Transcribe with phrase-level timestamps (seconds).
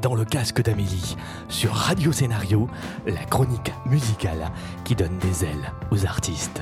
[0.00, 1.16] dans le casque d'Amélie,
[1.48, 2.68] sur Radio Scénario,
[3.06, 4.50] la chronique musicale
[4.84, 6.60] qui donne des ailes aux artistes.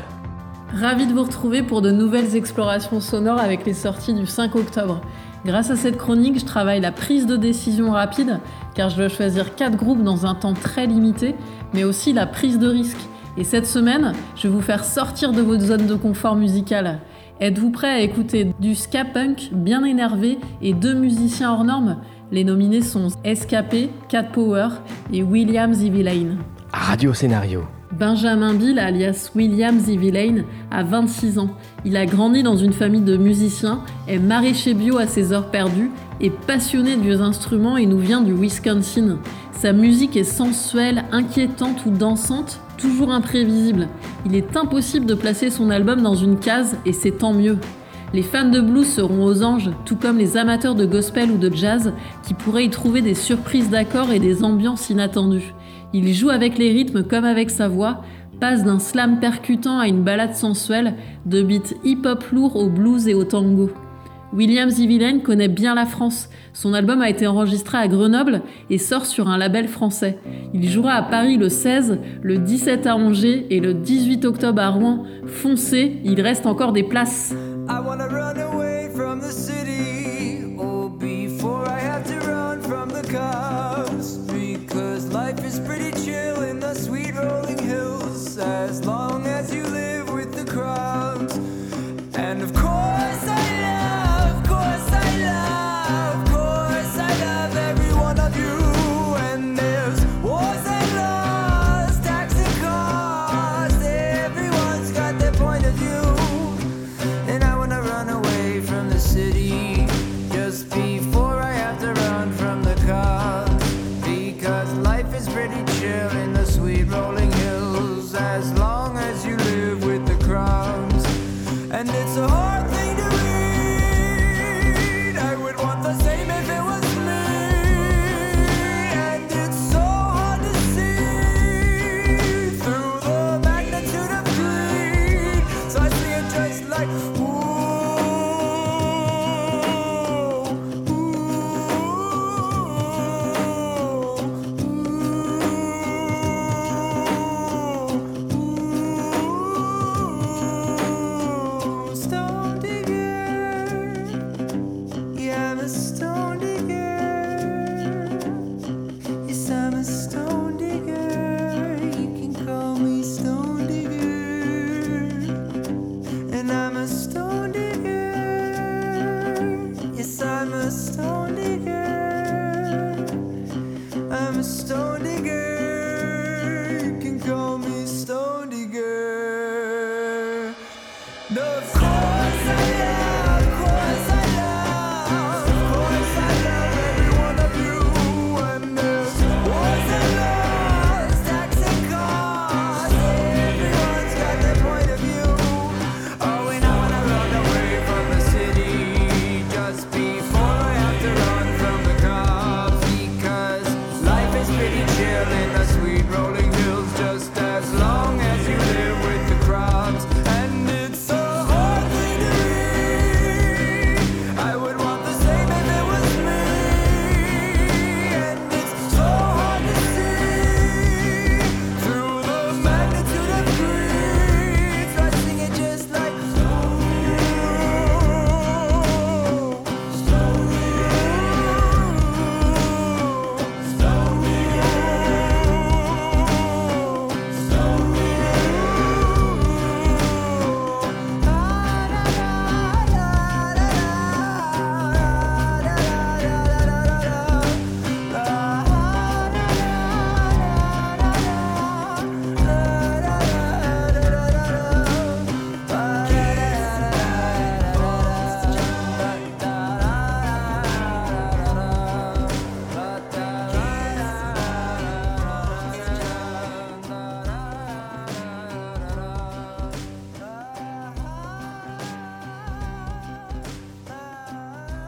[0.74, 5.00] Ravi de vous retrouver pour de nouvelles explorations sonores avec les sorties du 5 octobre.
[5.44, 8.40] Grâce à cette chronique, je travaille la prise de décision rapide,
[8.74, 11.34] car je dois choisir 4 groupes dans un temps très limité,
[11.72, 12.98] mais aussi la prise de risque.
[13.36, 17.00] Et cette semaine, je vais vous faire sortir de votre zone de confort musicale.
[17.38, 21.98] Êtes-vous prêt à écouter du ska punk bien énervé et deux musiciens hors normes?
[22.32, 24.68] Les nominés sont SKP, Cat Power
[25.12, 26.38] et William Zivilaine.
[26.72, 27.62] Radio Scénario.
[27.92, 31.50] Benjamin Bill, alias William Zivilaine, a 26 ans.
[31.84, 35.92] Il a grandi dans une famille de musiciens, est maraîcher bio à ses heures perdues,
[36.20, 39.18] est passionné de vieux instruments et nous vient du Wisconsin.
[39.52, 43.86] Sa musique est sensuelle, inquiétante ou dansante, toujours imprévisible.
[44.26, 47.56] Il est impossible de placer son album dans une case et c'est tant mieux.
[48.14, 51.54] Les fans de blues seront aux anges, tout comme les amateurs de gospel ou de
[51.54, 51.92] jazz
[52.26, 55.54] qui pourraient y trouver des surprises d'accords et des ambiances inattendues.
[55.92, 58.02] Il joue avec les rythmes comme avec sa voix,
[58.40, 60.94] passe d'un slam percutant à une balade sensuelle,
[61.26, 63.70] de beats hip-hop lourds au blues et au tango.
[64.32, 66.28] William Zivilaine connaît bien la France.
[66.52, 70.18] Son album a été enregistré à Grenoble et sort sur un label français.
[70.52, 74.68] Il jouera à Paris le 16, le 17 à Angers et le 18 octobre à
[74.68, 75.04] Rouen.
[75.26, 77.34] Foncez, il reste encore des places.
[77.68, 80.54] I wanna run away from the city.
[80.58, 84.16] Oh, before I have to run from the cops.
[84.16, 89.35] Because life is pretty chill in the sweet rolling hills as long as.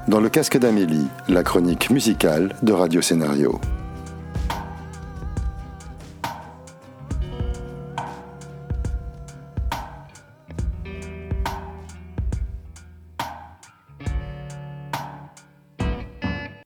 [0.08, 3.60] Dans le casque d'Amélie, la chronique musicale de Radio Scénario.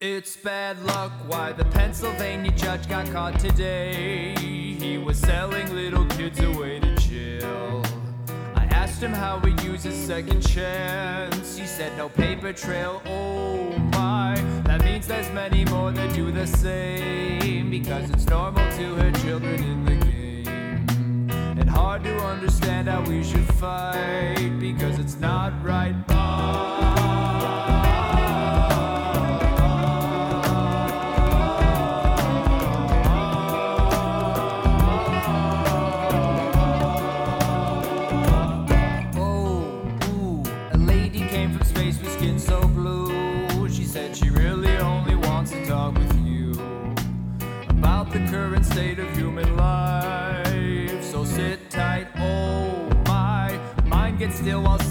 [0.01, 1.11] It's bad luck.
[1.27, 4.37] Why the Pennsylvania judge got caught today?
[4.79, 7.83] He was selling little kids away to jail.
[8.55, 11.59] I asked him how he uses second chance.
[11.59, 13.03] He said no paper trail.
[23.63, 26.22] Fight because it's not right.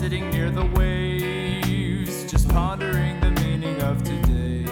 [0.01, 4.65] Sitting near the waves, just pondering the meaning of today.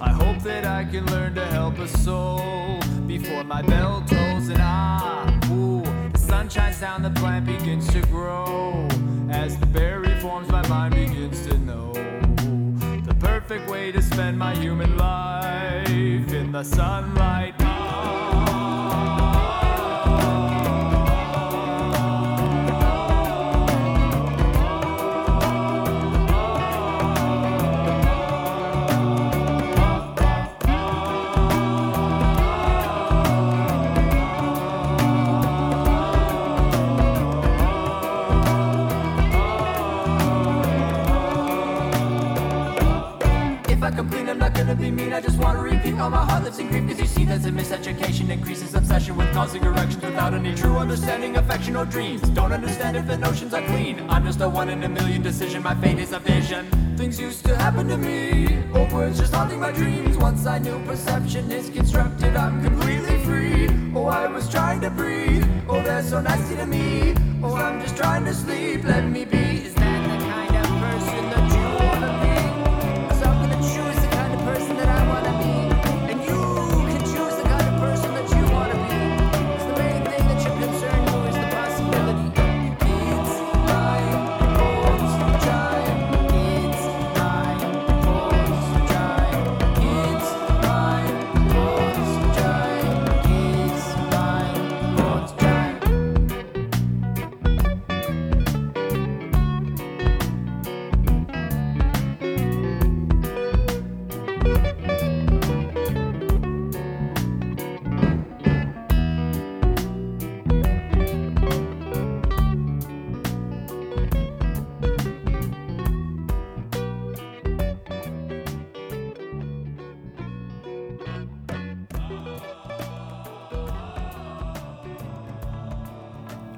[0.00, 4.62] I hope that I can learn to help a soul before my bell tolls and
[4.62, 8.88] ah, ooh, the sun shines down, the plant begins to grow.
[9.28, 14.56] As the berry forms, my mind begins to know the perfect way to spend my
[14.56, 17.63] human life in the sunlight.
[44.90, 45.12] Mean.
[45.12, 46.88] I just wanna repeat all my heart lives in grief.
[46.88, 51.36] Cause you see, there's a miseducation, increases obsession with causing erections without any true understanding,
[51.36, 52.22] affection, or dreams.
[52.30, 54.04] Don't understand if the notions are clean.
[54.08, 55.62] I'm just a one in a million decision.
[55.62, 56.66] My fate is a vision.
[56.96, 58.58] Things used to happen to me.
[58.74, 60.16] Old words just haunting my dreams.
[60.16, 63.68] Once I knew perception is constructed, I'm completely free.
[63.94, 65.46] Oh, I was trying to breathe.
[65.68, 67.14] Oh, they're so nasty to me.
[67.42, 68.84] Oh, I'm just trying to sleep.
[68.84, 69.43] Let me be.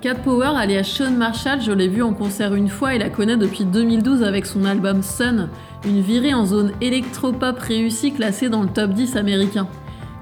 [0.07, 3.37] Cat Power, alias Sean Marshall, je l'ai vu en concert une fois et la connais
[3.37, 5.49] depuis 2012 avec son album Sun,
[5.85, 9.67] une virée en zone électropop réussie classée dans le top 10 américain.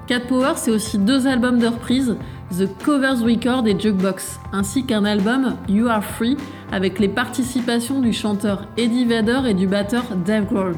[0.07, 2.17] Cat Power, c'est aussi deux albums de reprise,
[2.49, 6.35] The Covers Record et Jukebox, ainsi qu'un album You Are Free
[6.71, 10.73] avec les participations du chanteur Eddie Vedder et du batteur Dave Grohl.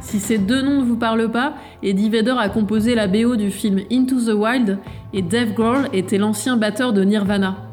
[0.00, 3.50] Si ces deux noms ne vous parlent pas, Eddie Vedder a composé la BO du
[3.50, 4.78] film Into the Wild
[5.12, 7.65] et Dave Grohl était l'ancien batteur de Nirvana.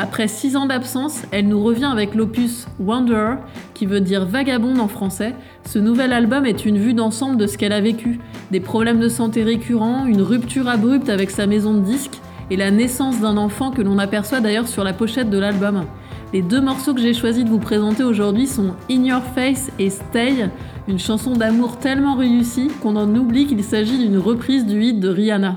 [0.00, 3.38] Après six ans d'absence, elle nous revient avec l'opus Wanderer,
[3.74, 5.34] qui veut dire vagabonde en français.
[5.64, 8.20] Ce nouvel album est une vue d'ensemble de ce qu'elle a vécu.
[8.52, 12.70] Des problèmes de santé récurrents, une rupture abrupte avec sa maison de disques et la
[12.70, 15.84] naissance d'un enfant que l'on aperçoit d'ailleurs sur la pochette de l'album.
[16.32, 19.90] Les deux morceaux que j'ai choisi de vous présenter aujourd'hui sont In Your Face et
[19.90, 20.48] Stay,
[20.86, 25.08] une chanson d'amour tellement réussie qu'on en oublie qu'il s'agit d'une reprise du hit de
[25.08, 25.56] Rihanna.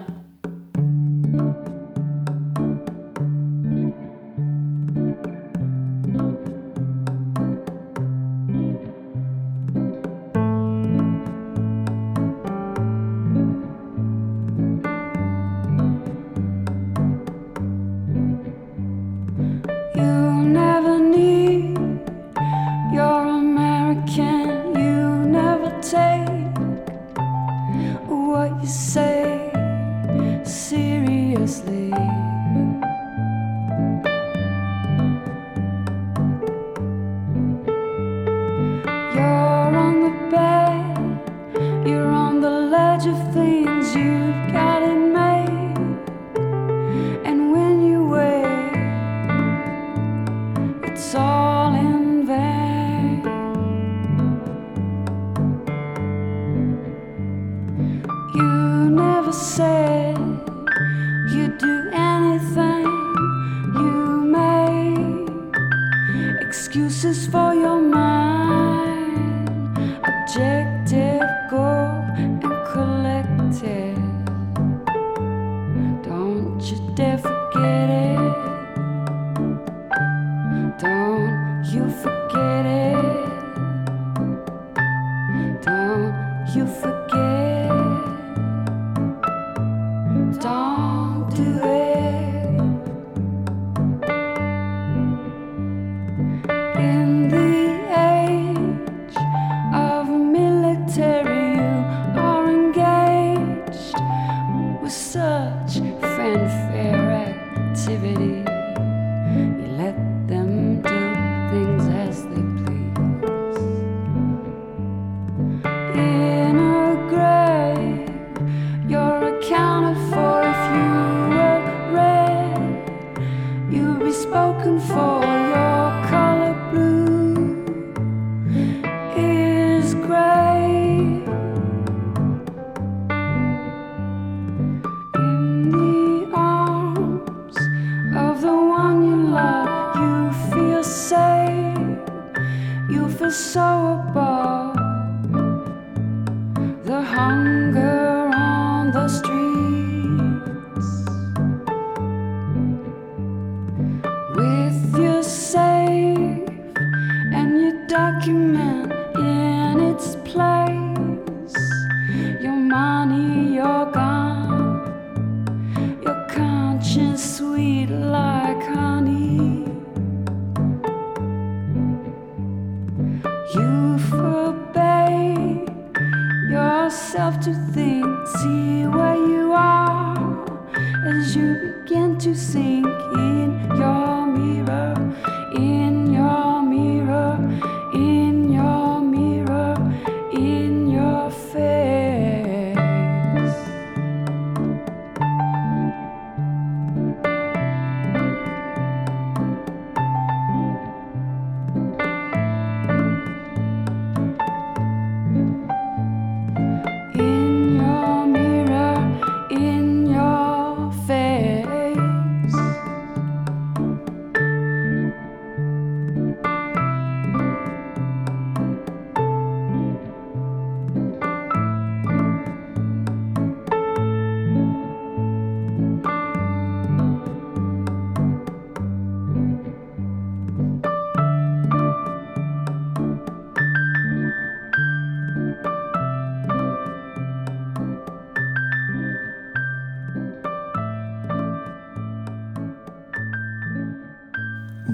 [58.33, 60.17] You never said
[61.33, 62.85] you'd do anything.
[63.75, 65.27] You made
[66.39, 68.10] excuses for your mind.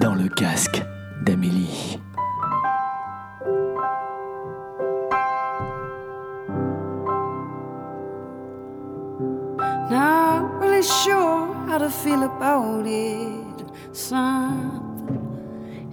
[0.00, 0.82] Dans le casque
[1.22, 1.98] d'Amélie.
[9.90, 13.66] Not really sure how to feel about it.
[13.92, 15.18] Something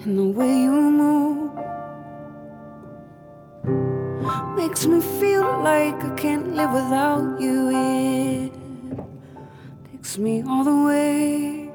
[0.06, 1.52] in the way you move
[4.56, 7.70] makes me feel like I can't live without you.
[7.72, 8.54] It
[9.92, 11.72] takes me all the way.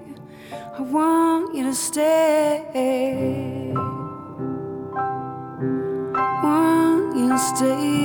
[0.79, 1.30] I want
[1.71, 3.73] to stay.
[6.43, 8.00] Want you stay.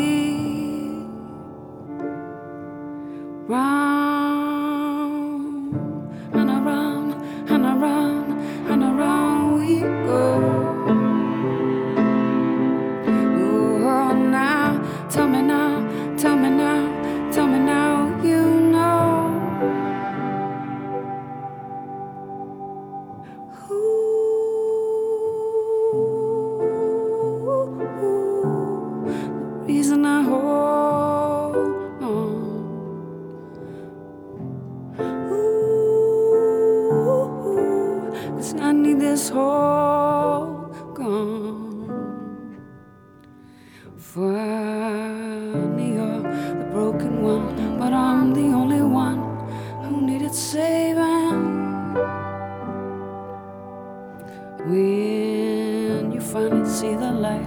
[54.67, 57.45] When you finally see the light,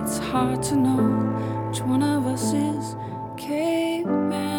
[0.00, 1.02] it's hard to know
[1.68, 2.94] which one of us is
[3.36, 4.52] caveman.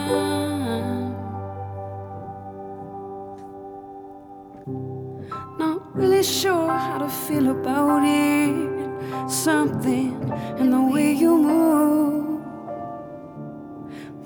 [5.57, 9.31] Not really sure how to feel about it.
[9.31, 10.11] Something
[10.59, 12.41] in the way you move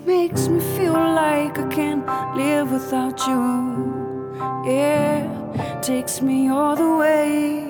[0.03, 2.03] makes me feel like I can't
[2.35, 4.33] live without you.
[4.65, 7.66] Yeah, takes me all the way.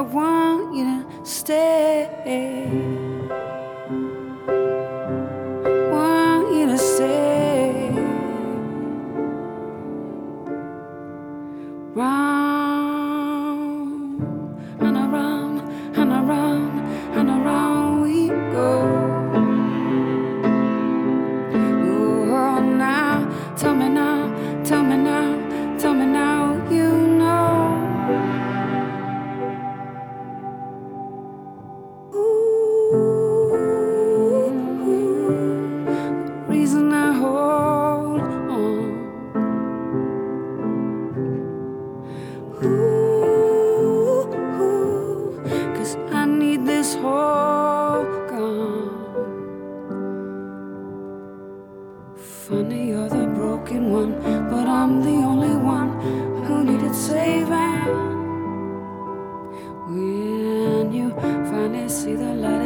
[0.00, 1.89] I want you to stay.
[62.00, 62.59] see the light.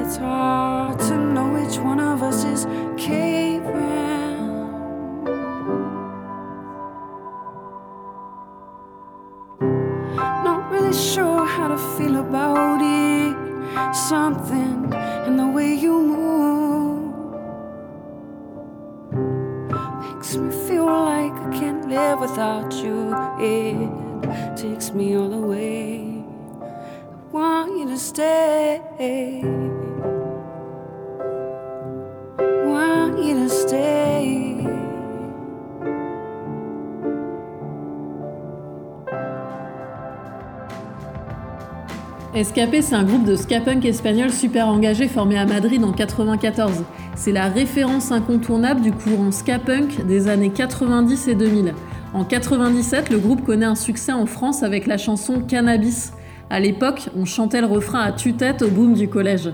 [42.34, 46.82] Escapé, c'est un groupe de ska punk espagnol super engagé formé à Madrid en 94.
[47.14, 51.74] C'est la référence incontournable du courant ska punk des années 90 et 2000.
[52.12, 56.12] En 97, le groupe connaît un succès en France avec la chanson Cannabis.
[56.50, 59.52] À l'époque, on chantait le refrain à tue-tête au boom du collège.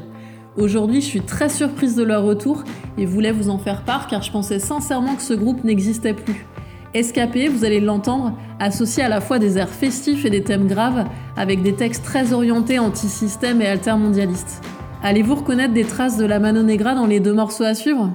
[0.57, 2.65] Aujourd'hui, je suis très surprise de leur retour
[2.97, 6.47] et voulais vous en faire part car je pensais sincèrement que ce groupe n'existait plus.
[6.93, 11.05] Escapé, vous allez l'entendre, associé à la fois des airs festifs et des thèmes graves,
[11.37, 14.61] avec des textes très orientés anti-système et altermondialistes.
[15.03, 18.13] Allez-vous reconnaître des traces de la Mano Negra dans les deux morceaux à suivre?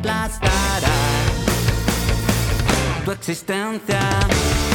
[0.00, 0.88] aplastará
[3.04, 4.69] tu existencia.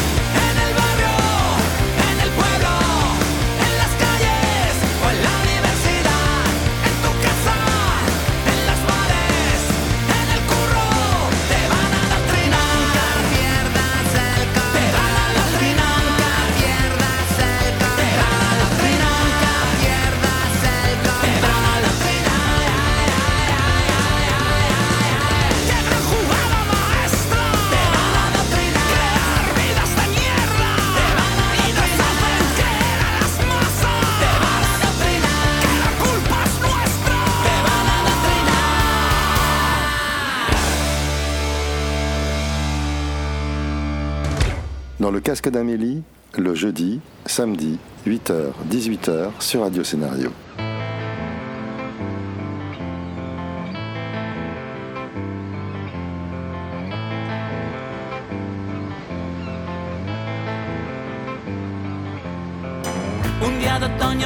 [45.05, 46.01] dans le casque d'Amélie,
[46.35, 50.31] le jeudi, samedi, 8h, 18h sur Radio Scénario.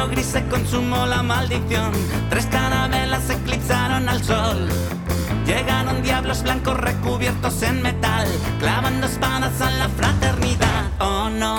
[0.10, 1.92] gris se consumó la maldición.
[2.30, 4.70] Tres carabelas eclipsaron al sol.
[5.50, 8.28] Llegaron diablos blancos recubiertos en metal,
[8.60, 10.92] clavando espadas a la fraternidad.
[11.00, 11.58] Oh no.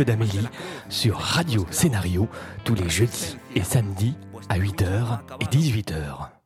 [0.00, 0.48] d'Amélie
[0.88, 2.28] sur Radio Scénario
[2.64, 4.14] tous les jeudis et samedis
[4.48, 6.41] à 8h et 18h.